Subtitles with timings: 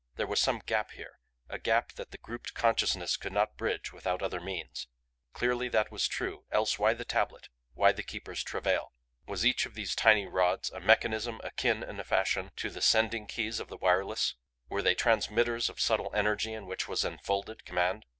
[0.15, 4.23] There was some gap here a gap that the grouped consciousness could not bridge without
[4.23, 4.87] other means.
[5.31, 8.93] Clearly that was true else why the tablet, why the Keeper's travail?
[9.27, 13.27] Was each of these tiny rods a mechanism akin, in a fashion, to the sending
[13.27, 14.33] keys of the wireless;
[14.69, 18.05] were they transmitters of subtle energy in which was enfolded command?